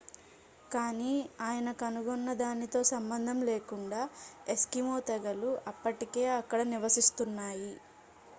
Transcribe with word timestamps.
కానీ 0.71 1.11
ఆయన 1.47 1.69
కనుగొన్నదానితో 1.81 2.81
సంబంధం 2.91 3.37
లేకుండా 3.49 4.01
ఎస్కిమో 4.47 4.97
తెగలు 5.11 5.51
అప్పటికే 5.71 6.25
అక్కడ 6.41 6.61
నివసిస్తున్నాయి 6.73 7.73